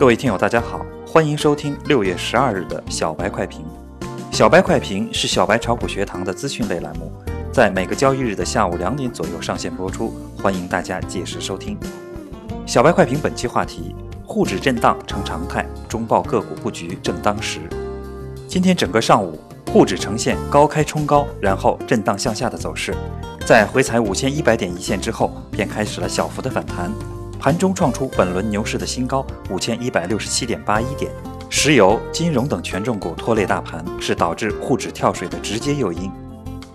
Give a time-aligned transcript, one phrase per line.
[0.00, 3.62] 各位听友，大家好，欢迎收听六月十二日的小白快评。
[4.32, 7.12] 小白快评是小白炒股学堂的资讯类栏目，
[7.52, 11.78] 在每个交易日的下午两点左右上线播出，欢迎大家届时收听。
[12.66, 13.94] 小白快评本期话题：
[14.24, 17.60] 沪指震荡成常态，中报个股布局正当时。
[18.48, 19.38] 今天整个上午，
[19.70, 22.94] 沪指呈现高开冲高，然后震荡向下的走势，
[23.44, 26.90] 在回踩五千一百点一线之后，便开始了小幅的反弹。
[27.40, 31.10] 盘中创出本轮牛市的新高五千一百六十七点八一点，
[31.48, 36.12] 石油、金融等权重股拖累大盘，是导致沪指跳水的直接诱因。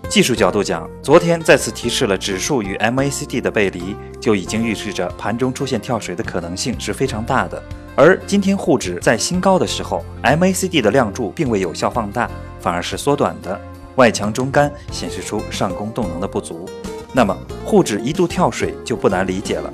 [0.08, 7.62] 技术角度讲，昨天再次提示了指数与 MACD 的背离，就已经预示着盘中出现跳水的可能性是非常大的。
[7.94, 12.28] 而今天沪指在新高的时候，MACD 的量柱并未有效放大，
[12.60, 13.60] 反而是缩短的，
[13.94, 16.68] 外强中干，显示出上攻动能的不足。
[17.12, 19.72] 那么沪指一度跳水就不难理解了。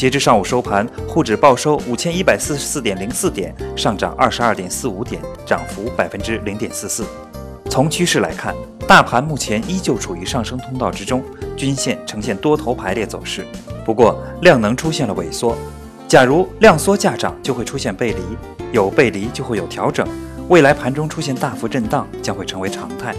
[0.00, 7.04] 截至上午收盘，沪指报收五千一百四十四点零四点，上涨二十二点四五点，涨幅百分之零点四四。
[7.68, 8.54] 从趋势来看，
[8.88, 11.22] 大盘目前依旧处于上升通道之中，
[11.54, 13.46] 均线呈现多头排列走势。
[13.84, 15.54] 不过量能出现了萎缩，
[16.08, 18.22] 假如量缩价涨，就会出现背离，
[18.72, 20.08] 有背离就会有调整，
[20.48, 23.14] 未来盘中出现大幅震荡将会成为常态。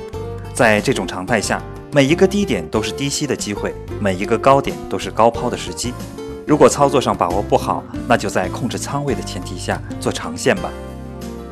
[0.51, 5.93] 在这种常态下，每一个低点都是低吸的机会，每一个高点都是高抛的时机。
[6.51, 10.69] 如果操作上把握不好，那就在控制仓位的前提下做长线吧。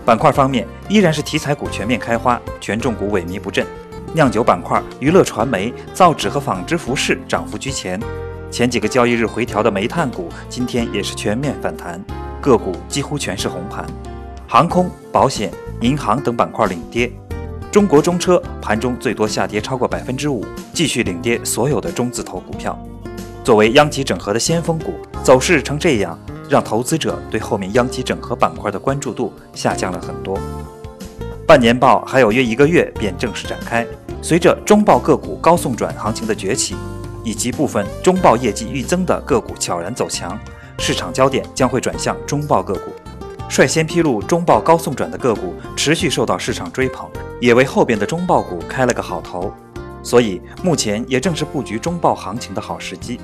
[0.03, 3.65] 板块方面依然是题材股全面开花，权重股萎靡不振。
[4.13, 7.97] 酿酒板块、娱乐传媒、造纸和纺织服饰涨幅居前。
[8.51, 12.03] 前几个交易日回调的煤炭股今天也是全面反弹，
[12.41, 13.85] 个股几乎全是红盘。
[14.49, 17.09] 航空、保险、银行等板块领跌。
[17.71, 22.77] 中国中车盘中最多下跌超过百分之五，继续领跌所有的中字头股票。
[23.49, 26.15] 作为央企整合的先锋股，走势成这样，
[26.47, 30.37] 让投资者对后面央企整合板块的关注度下降了很多。
[31.47, 33.83] 半年报还有约一个月便正式展开，
[34.21, 36.75] 随着中报个股高送转行情的崛起，
[37.23, 40.39] 以及部分中报业绩预增的个股悄然走强，
[40.77, 42.91] 市场焦点将会转向中报个股。
[43.49, 47.09] 率先披露中报高送转的个股持续受到市场追捧，
[47.41, 49.51] 也为后边的中报股开了个好头。
[50.03, 53.19] 所以目前也正是布局中报行情的好时机。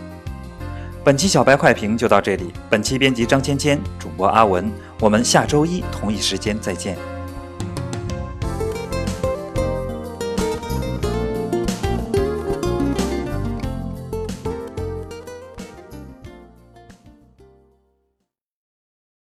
[1.05, 6.97] 本期小白快评就到这里，本期编辑张芊芊，主播阿文，我们下周一同一时间再见。